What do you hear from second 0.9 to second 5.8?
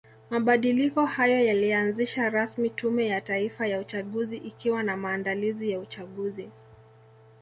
hayo yalianzisha rasmi tume ya Taifa ya uchaguzi ikiwa ni maandalizi ya